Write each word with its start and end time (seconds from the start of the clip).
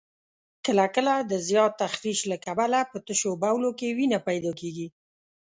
کله 0.65 0.85
کله 0.95 1.13
د 1.31 1.33
زیات 1.47 1.71
تخریش 1.83 2.19
له 2.31 2.37
کبله 2.45 2.79
په 2.91 2.97
تشو 3.07 3.31
بولو 3.41 3.71
کې 3.79 3.95
وینه 3.97 4.19
پیدا 4.27 4.51
کېږي. 4.59 4.87